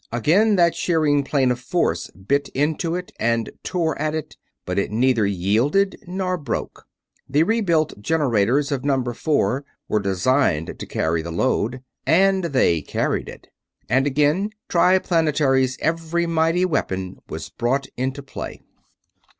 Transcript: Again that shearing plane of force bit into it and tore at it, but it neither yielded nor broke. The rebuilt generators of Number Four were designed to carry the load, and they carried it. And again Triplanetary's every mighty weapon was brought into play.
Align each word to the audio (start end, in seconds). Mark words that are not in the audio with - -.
Again 0.11 0.55
that 0.55 0.73
shearing 0.73 1.23
plane 1.23 1.51
of 1.51 1.59
force 1.59 2.09
bit 2.09 2.49
into 2.55 2.95
it 2.95 3.11
and 3.19 3.51
tore 3.61 3.95
at 4.01 4.15
it, 4.15 4.35
but 4.65 4.79
it 4.79 4.89
neither 4.89 5.27
yielded 5.27 5.95
nor 6.07 6.37
broke. 6.39 6.87
The 7.29 7.43
rebuilt 7.43 8.01
generators 8.01 8.71
of 8.71 8.83
Number 8.83 9.13
Four 9.13 9.63
were 9.87 9.99
designed 9.99 10.79
to 10.79 10.85
carry 10.87 11.21
the 11.21 11.29
load, 11.29 11.83
and 12.03 12.45
they 12.45 12.81
carried 12.81 13.29
it. 13.29 13.49
And 13.87 14.07
again 14.07 14.49
Triplanetary's 14.69 15.77
every 15.81 16.25
mighty 16.25 16.65
weapon 16.65 17.19
was 17.29 17.51
brought 17.51 17.85
into 17.95 18.23
play. 18.23 18.63